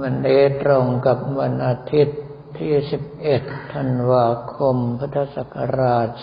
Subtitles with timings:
[0.00, 2.20] วันนี้ตรงกับวันอาทิตย์
[2.58, 2.74] ที่
[3.22, 6.22] 11 ธันวาคม พุทธศักราช 2565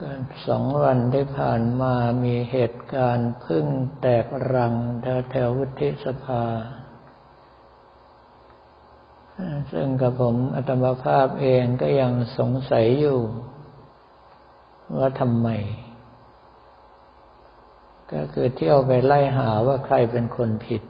[0.00, 3.66] กันสองวันที่ผ่านมามีเหตุการณ์พึ่ง
[4.00, 6.44] แตกรังแถวแถววุฒิสภา
[9.72, 13.18] ซึ่งกับผมอัตมภาพเองก็ยังสงสัยอยู่
[14.98, 15.48] ว่าทำไม
[18.12, 20.82] ก็คือเที่ยวไปไล่หาว่าใครเป็นคนผิด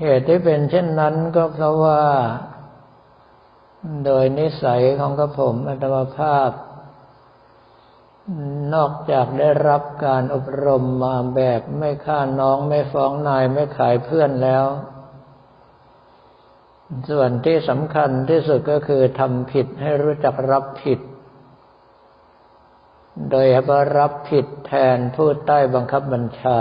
[0.00, 2.02] เหตุที่เป็นเช่นนั้นก็เพราะว่า
[4.04, 6.50] โดยนิสัยของกระผมอัตมภาพ
[8.74, 14.66] นอกจากได้รับการอบรมมาแบบไม่ฆ่าน้องไม่ฟ้องนายไม่ขายเพื่อนแล้ว
[17.10, 21.00] ส่วนที่สำคัญที่สุดก็คือทำผิดให้รู้จักรับผิด
[23.30, 26.60] โดยว่ารับผิดแทนผู้ใต้บังคับบัญชา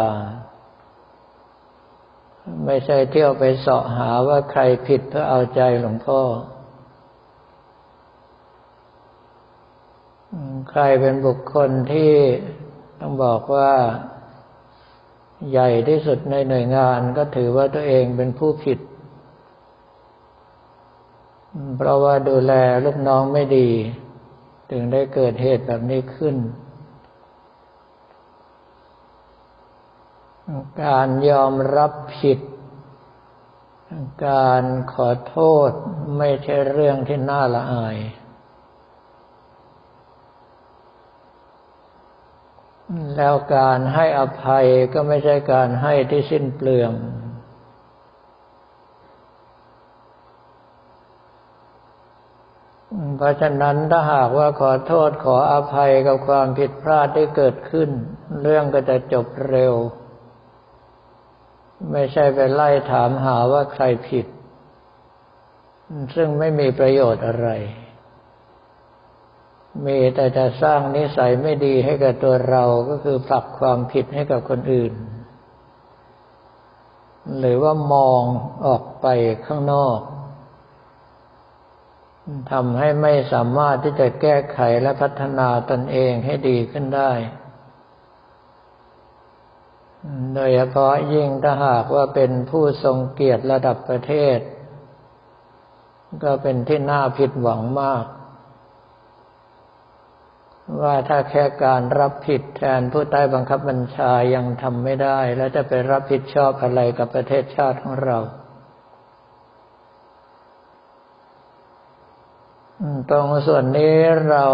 [2.66, 6.22] ไม่ใช่เที่ยวไปเสาะหาว่าใครผิดเพื่อเอาใจหลวงพ่อ
[10.70, 12.14] ใครเป็นบุคคลที่
[13.00, 13.72] ต้องบอกว่า
[15.52, 18.80] ใหญ่ที่สุดในหน่วยงานก็ถือว่าตัวเองเป็นผู้ผิด
[21.78, 22.54] เพราะว่าดูแล
[22.86, 23.70] ลูกน้องไม่ดี
[24.70, 26.36] ถึงได้เกิดเหตุแบบนี้ขึ้น
[30.84, 32.40] การยอมรับผิด
[34.28, 35.38] การขอโท
[35.70, 35.72] ษ
[36.18, 37.98] ไม่ใช่เรื่องที่น่าละอาย
[43.16, 46.92] แล้วการให้อภัยก็ไม่ใช่การให้ที่สิ้นเปลือง
[53.18, 57.90] เพราะฉะนั้นถ้าหากว่าขอโทษขออภัยกับความผิดพลาดที่เกิดขึ้น
[58.42, 59.74] เรื่องก็จะจบเร็ว
[61.92, 64.26] ไม่ใช่ไปไล่ถามหาว่าใครผิด
[66.16, 67.50] ซึ่งไม่มีประโยชน์อะไร
[69.86, 74.94] มีแต่จะสร้างนิสัยไม่ดีให้กับตัวเราก็คือผลักความผิดให้กับคนอื่น
[77.40, 78.22] หรือว่ามอง
[78.66, 79.08] ออกไป
[79.46, 80.00] ข้างนอก
[82.52, 87.12] ทำให้ไม่สามารถที่จะแก้ไขและพัฒนาตนเองให้ดีขึ้นได้
[90.36, 94.40] โดยเฉพาะยิ่งถ้าหากว่าเป็นผู้ทรงเกียรติระดับประเทศ
[96.24, 98.06] ก็เป็นที่น่าผิดหวังมาก
[100.82, 108.18] ว่าถ้าแค่การรับผิดแทนผู้ใต้บังคับบัญชายังทำไม่ได้ แล้วจะไปรับผิดชอบอะไรกับประเทศชาติของเรา
[113.10, 113.98] ตรงส่วนนี้
[114.30, 114.48] เรา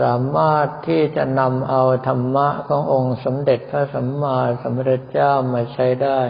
[0.00, 6.20] สามารถที่จะนำเอาธรรมะขององค์สมเด็จพระสัมมาสัมพุทธเจ้ามาใช้ได้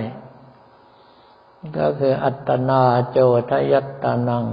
[1.79, 3.19] ก็คืออัตนาโจ
[3.51, 4.47] ทยัตตานัง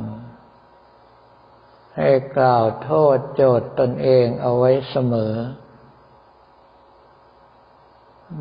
[1.98, 5.34] ให้กล่าวโทษโจทย์ตนเองเอาไว้เสมอ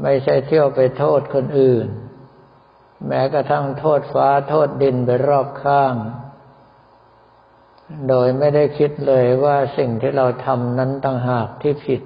[0.02, 1.86] ไม่ใช่เที่ยวไปโทษคนอื่น
[3.06, 5.94] แม้กระทั่งโทษฟ้าโทษดินไปรอบข้าง
[8.08, 12.02] โดยไม่ได้คิดเลยว่าสิ่งที่เราทำนั้นต่างหากที่ผิด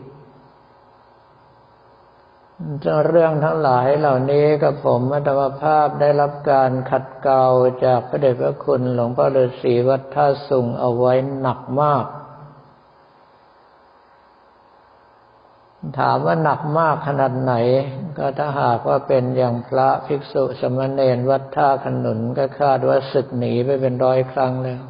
[3.08, 7.44] เรื่องทั้งหลายเหล่านี้กับผมอัตมภาพได้รับการขัดเกลา
[7.84, 12.04] จากพระเดชพระคุณหลวงพ่อฤาษีวัดท่าสุงเอาไว้หนักมาก
[15.98, 17.54] ถามว่าหนักมากขนาดไหน
[18.18, 24.82] ก็ถ้าหากว่าเป็นอย่างพระภิกษุสมณเณรวัดท่าขนุนก็คาดว่าศึกหนีไปเป็นร้อยครั้งแล้ว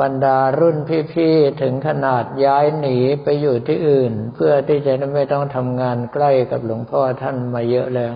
[0.00, 0.76] บรรดารุ่น
[1.12, 8.14] พี่ๆถึงขนาดย้ายหนีไปอยู่ที่อื่น เพื่อที่จะไม่ต้องทำงานใกล้กับหลวงพ่อท่านมาเยอะแล้ว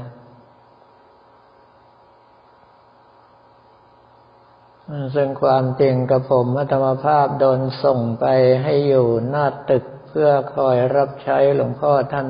[5.14, 8.26] ซึ่งความจริงกับผมธรรมภาพโดนส่งไป
[8.62, 12.28] ให้อยู่หน้าตึกเพื่อคอยรับใช้หลวงพ่อท่าน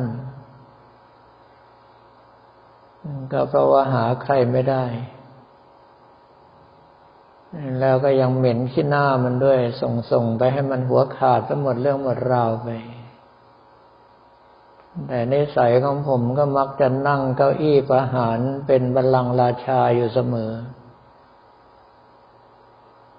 [3.33, 4.85] ก็เพราะว่าหาใครไม่ได้
[7.81, 12.69] แล้วก็ยังเหม็นขี้หน้ามันด้วย ส่งส่งไปให้มันหัวขาดทั้งหมดเรื่องหมดราวไป
[15.09, 20.53] แต่ในสัยของผมก็มักจะนั่งเก้าอี้ประหารเป็นบัลลังก์ราชาอยู่เสมอ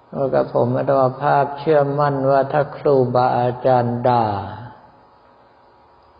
[0.08, 4.26] เพราะกับผมอัตวภาพเชื่อมั่นว่าถ้าครูบาอาจารย์ด่า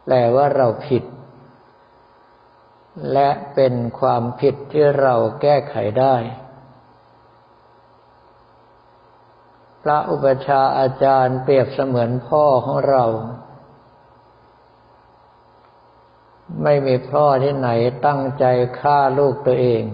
[0.04, 1.04] แปลว่าเราผิด
[3.12, 6.16] และเป็นความผิดที่เราแก้ไขได้
[9.72, 13.04] พ ระอุปชาอาจารย์เปรียบเสมือนพ่อของเรา
[16.62, 17.70] ไม่มีพ่อที่ไหน
[18.06, 18.44] ตั้งใจ
[18.80, 19.84] ฆ่าลูกตัวเอง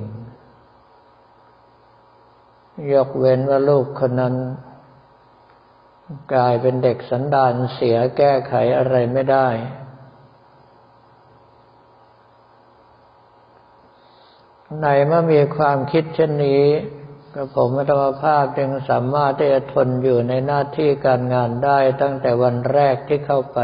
[2.93, 4.35] ยกเว้นว่าลูกคนนั้น
[6.33, 9.49] กลายเป็นเด็กสันดานเสียแก้ไขอะไรไม่ได้
[14.83, 16.65] ในเมื่อมีความคิดเช่นนี้
[17.35, 23.59] กระผมธรรมภาพจึงสามารถที่จะทนอยู่ในหน้าที่การงานได้ตั้งแต่วันแรกที่เข้าไป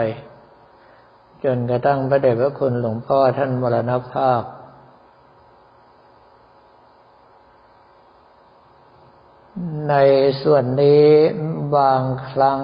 [1.45, 4.43] จนกระทั่งพระเดชพระคุณหลวงพ่อท่านมรณภาพ
[9.89, 9.95] ใน
[10.43, 11.07] ส่วนนี้
[11.77, 12.61] บางครั้ง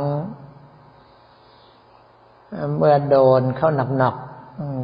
[2.76, 4.16] เมื่อโดนเข้าหนัก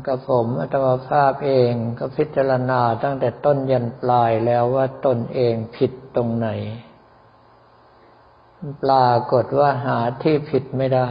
[0.06, 6.48] กับผมอัตมาภาพเองก็พิจารณาตั้งแต่ต้นยันปลายแล้วว่าตนเองผิดตรงไหน
[8.82, 11.08] ปรากฏว่าหาที่ผิดไม่ได้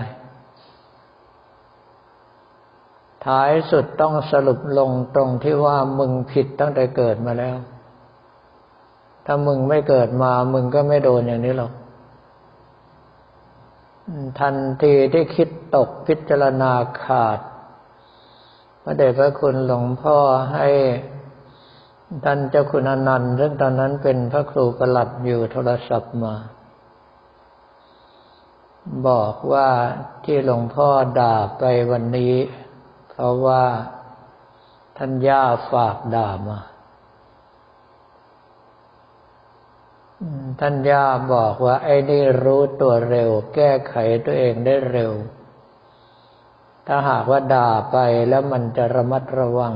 [3.25, 7.58] ท้ายสุดต้องสรุปลงตรงที่ว่ามึงผิดตั้งแต่เกิดมาแล้ว
[9.25, 11.72] ถ้ามึงไม่เกิดมา มึงก็ไม่โดนอย่างนี้หรอก
[14.40, 16.72] ทันทีที่คิดตกพิจารณา
[17.04, 17.40] ขาด
[18.83, 20.18] พระเดชพระคุณหลวงพ่อ
[20.54, 20.68] ให้
[22.25, 26.36] ท่านเจ้าคุณอนันต์ซึ่งตอนนั้นเป็นพระครูประหลัดอยู่โทรศัพท์มา
[29.07, 29.69] บอกว่า
[30.24, 30.89] ที่หลวงพ่อ
[31.19, 32.36] ด่าไปวันนี้
[33.10, 33.63] เพราะว่า
[34.98, 36.60] ท่านย่าฝากด่ามา
[40.60, 43.95] ท่านย่าบอกว่าไอ้นี่รู้ตัวเร็ว แก้ไข
[44.25, 45.12] ตัวเองได้เร็ว
[46.88, 47.98] ถ้าหากว่าด่าไป
[48.30, 49.74] แล้วมันจะระมัดระวัง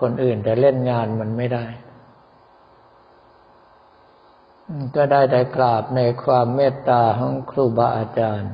[0.00, 1.66] คนอื่นจะเล่นงานมันไม่ได้
[4.96, 8.52] ก็ได้แต่กราบในความเมตตาของครูบาอาจารย์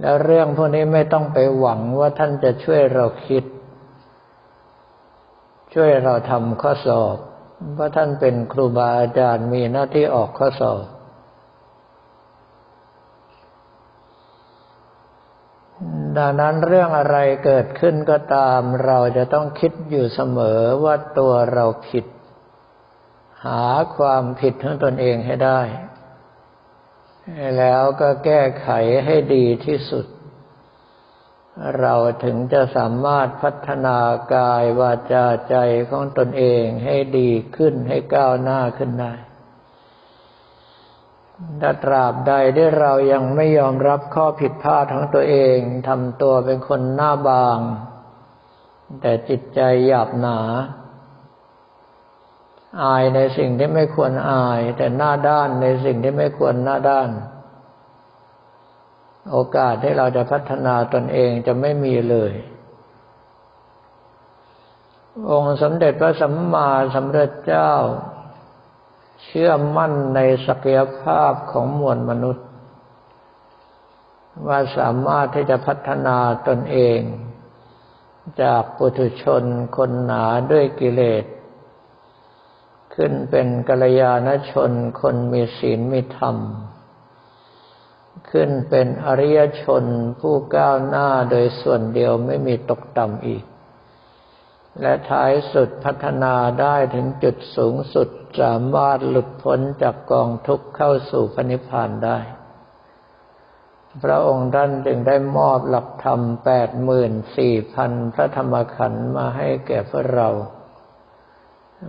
[0.00, 3.44] แล้วเรื่องพวกนี้ไม่ต้องไปหวังว่าท่านจะช่วยเราคิด
[5.74, 7.16] ช่วยเราทำข้อสอบ
[7.74, 10.84] เพราะท่านเป็นครูบาอาจารย์มีหน้าที่ออกข้อสอบ
[16.16, 22.04] ดังนั้นเรื่องอะไรเกิดขึ้นก็ตาม เราจะต้องคิดอยู่เสมอว่าตัวเราผิด
[23.44, 23.64] หา
[23.96, 25.60] ความผิดของตนเองให้ได้
[27.58, 28.68] แล้วก็แก้ไข
[29.04, 30.06] ให้ดีที่สุด
[31.80, 31.94] เรา
[32.24, 33.98] ถึงจะสามารถพัฒนา
[34.34, 35.56] กายวาจาใจ
[35.90, 39.14] ของตนเองให้ดีขึ้นให้ก้าวหน้าขึ้นได้
[41.60, 45.58] ถ้าตราบใดที่เรายังไม่ยอมรับข้อผิดพลาดของตัวเอง
[45.88, 47.58] ทำตัวเป็นคนหน้าบาง
[49.00, 50.38] แต่จิตใจหยาบหนา
[52.82, 57.08] อายในสิ่งที่ไม่ควรอาย แต่หน้าด้านในสิ่งที่ไม่ควรหน้าด้าน
[59.30, 62.32] โอกาสที่เราจะพัฒนาตนเองจะไม่มีเลย
[65.30, 67.72] องค์สมเด็จพระสัมมาสัมพุทธเจ้า
[69.24, 72.46] เชื่อมั่นในศักยภาพของมวลมนุษย์
[74.46, 77.00] ว่าสามารถที่จะพัฒนาตนเอง
[78.42, 79.44] จากปุถุชน
[79.76, 81.24] คนหนาด้วยกิเลส
[82.94, 84.70] ขึ้นเป็นกัลยาณชน
[85.00, 86.36] คนมีศีลมีธรรม
[88.30, 89.84] ขึ้นเป็นอริยชน
[90.20, 93.44] ผู้ก้าวหน้าโดยส่วนเดียวไม่มีตกต่ำอีก
[94.80, 98.08] และท้ายสุดพัฒนาได้ถึงจุดสูงสุด
[98.40, 102.18] สามารถหลุดพ้นจากกองทุกข์เข้าสู่พระนิพพานได้
[104.02, 110.28] พระองค์ท่านจึงได้มอบหลักธรรมแปดหมื่นสี่พันพระธรรมขันธ์มาให้แก่พวกเรา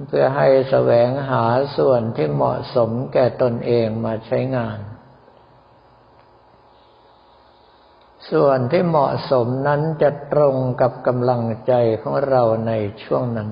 [0.07, 1.45] เพื่อให้แสวงหา
[1.77, 4.77] ส่วนที่เหมาะสมแก่ตนเองมาใช้งาน
[8.31, 12.71] ส่วนที่เหมาะสมนั้นจะตรงกับกำลังใจของเราใน
[13.03, 13.49] ช่วงนั้น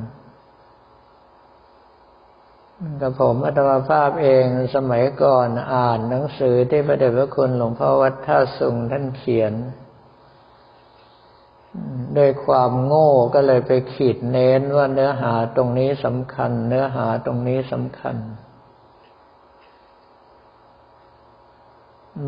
[3.01, 9.54] กับผมอัตมาภาพเองสมัยก่อนอ่านหนังสือที่พระเดชพระคุณหลวงพ่อวัดท่าสุงท่านเขียน
[12.18, 18.16] ด้วยความโง่ก็เลยไปขีดเน้นว่าเนื้อหาตรงนี้สำคัญ เนื้อหาตรงนี้สำคัญ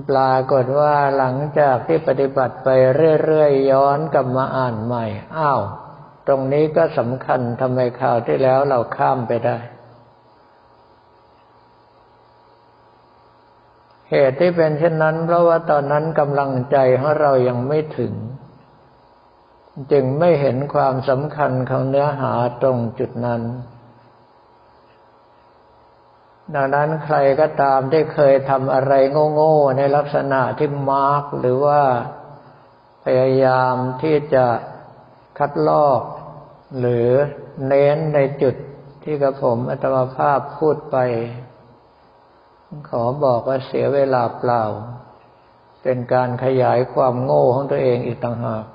[0.10, 2.70] ปรากฏว่าหลังจากที่ปฏิบัติไป
[3.24, 5.06] เรื่อยๆย้อนกลับมาอ่านใหม่
[5.38, 5.62] อ้าว
[6.28, 9.58] ตรงนี้ก็สำคัญทำไมคราวที่แล้วเราข้ามไปได้
[14.10, 18.14] เหตุที่เป็นเช่นนั้น เพราะว่าตอนนั้นกำลังใจของเรายังไม่ถึง
[19.92, 23.42] จึงไม่เห็นความสำคัญของเนื้อหาตรงจุดนั้น
[26.56, 28.94] ดังนั้นใครก็ตามที่เคยทำอะไร
[29.34, 31.82] โง่ๆในลักษณะที่มาร์กหรือว่า
[33.06, 34.46] พยายามที่จะ
[35.38, 36.02] คัดลอก
[36.80, 37.08] หรือ
[37.68, 38.56] เน้นในจุด
[39.04, 40.98] ที่กระผมอัตมาภาพพูดไป
[42.90, 44.64] ขอบอกว่าเสียเวลาเปล่า
[45.84, 48.66] เป็นการขยายความโง่ของตัวเองอีกต่างหาก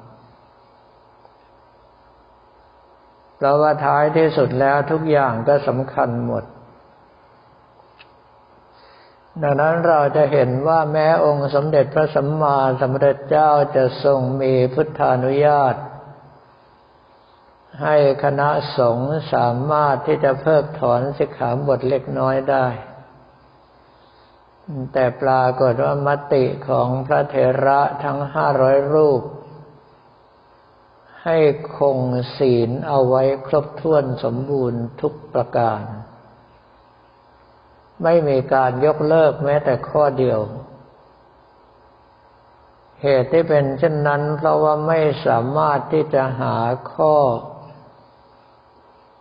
[3.36, 6.44] เพราะว่าท้ายที่สุดแล้วทุกอย่างก็สำคัญหมด
[9.42, 15.76] ดังนั้นเราจะเห็นว่าแม้องค์สมเด็จพระสัมมาสัมพุทธเจ้าจะทรงมีพุทธานุญาต
[17.82, 22.66] ให้คณะสงฆ์สามารถที่จะเพิกถอนสิกขาบทเล็กน้อยได้
[24.92, 29.22] แต่ปรากฏว่ามติของพระเถระทั้งห้าร้อยรูป
[31.24, 31.38] ให้
[31.78, 31.98] คง
[32.38, 35.82] ศีลเอาไว้ครบถ้วนสมบูรณ์ทุกประการ
[38.02, 40.40] ไม่มีการยกเลิกแม้แต่ข้อเดียว
[43.02, 46.56] เหตุที่เป็นเช่นนั้น เพราะว่าไม่สามารถที่จะหา
[46.94, 47.14] ข้อ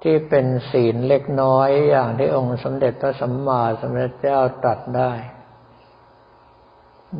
[0.04, 5.14] ที่เป็นศีลเล็กน้อยอย่างที่องค์สมเด็จพระสัมมาสัมพุทธเจ้าตรัสได้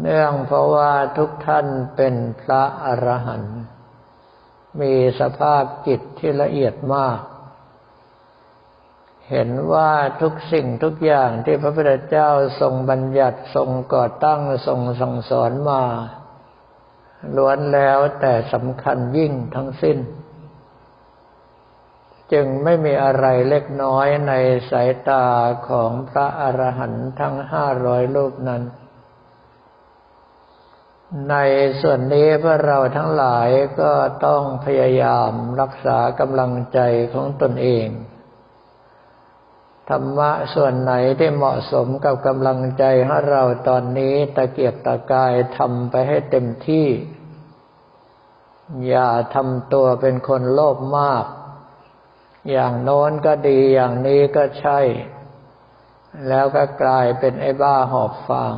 [0.02, 3.60] เนื่องเพราะว่าทุกท่านเป็นพระอรหันต์
[4.82, 7.20] มีสภาพจิตที่ละเอียดมาก
[9.32, 9.92] เห็นว่า
[10.22, 12.30] ทุกสิ่งทุกอย่างที่พระพุทธเจ้า
[12.62, 15.84] ทรงบัญญัติทรงก่อตั้งทรงสั่งสอนมา
[17.36, 19.98] ล้วนแล้วแต่สำคัญยิ่งทั้งสิ้น
[22.34, 24.34] จึงไม่มีอะไรเล็กน้อยใน
[24.70, 25.26] สายตา
[25.70, 28.64] ของพระอรหันต์ทั้งห้าร้อยรูปนั้น
[31.30, 31.36] ใน
[31.82, 33.50] ส่วนนี้พวกเราทั้งหลาย
[33.82, 33.94] ก็
[34.26, 35.32] ต้องพยายาม
[35.62, 36.80] รักษากำลังใจ
[37.14, 37.88] ของตนเอง
[39.90, 46.88] ธรรมะส่วนไหนที่เหมาะสมกับกำลังใจของเราตอนนี้ตะเกียบตะกายทำไปให้เต็มที่
[48.88, 51.26] อย่าทำตัวเป็นคนโลภมาก
[52.52, 54.80] อย่างโน้นก็ดีอย่างนี้ก็ใช่
[56.28, 58.56] แล้วก็กลายเป็นไอ้บ้าหอบฟาง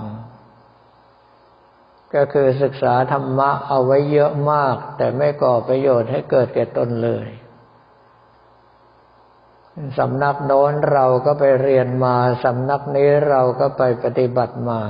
[2.15, 7.27] ก็คือศึกษาธรรมะเอาไว้เยอะมาก แต่ไม่ก่อประโยชน์ให้เกิดแก่ตนเลย
[9.97, 14.81] สำนักโน้นเราก็ไปเรียนมา สำนักนี้เราก็ไปปฏิบัติมา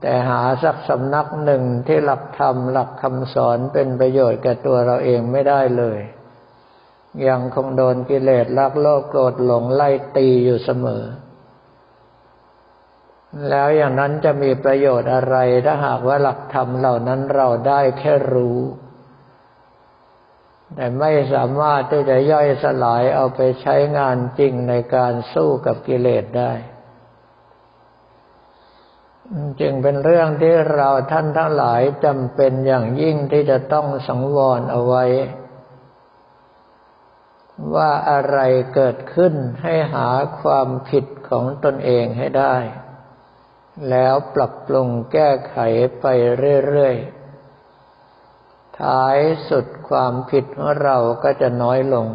[0.00, 5.98] แต่หาสักสำนักหนึ่งที่หลักธรรมหลักคำสอนเป็นประโยชน์แก่ตัวเราเองไม่ได้เลย
[7.28, 11.04] ยังคงโดนกิเลสลักโลภโกรธหลงไล่ตีอยู่เสมอ
[13.48, 18.58] แล้วอย่างนั้นจะมีประโยชน์อะไรถ้าหากว่าหลักธรรมเหล่านั้นเราได้แค่รู้
[20.74, 26.52] แต่ไม่สามารถที่จะย่อยสลายเอาไปใช้งานจริงในการสู้กับกิเลสได้
[29.60, 35.04] จึงเป็นเรื่องที่เราท่านทั้งหลายจำเป็นอย่างยิ่งที่จะต้องสังวรเอาไว้
[37.74, 38.38] ว่าอะไร
[38.74, 40.08] เกิดขึ้นให้หา
[40.40, 42.56] ความผิดของตนเองให้ได้
[43.90, 45.56] แล้วปรับปรุงแก้ไข
[46.00, 46.06] ไป
[46.68, 47.25] เรื่อยๆ
[48.80, 49.16] ท้าย
[49.48, 52.06] สุดความผิดของเราก็จะน้อยลง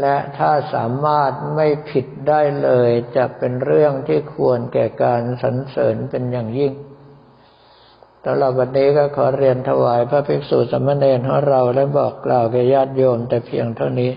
[0.00, 6.72] และถ้าสามารถไม่ผิดได้เลยจะเป็นเรื่องที่ควรแก่การสรรเสริญเป็นอย่างยิ่ง
[8.26, 14.12] ตลอดวันนี้ก็ขอเรียนถวายพระภิกษุสมณเณรของเราและบอกกล่าวแก่ญาติโยมแต่เพียงเท่านี้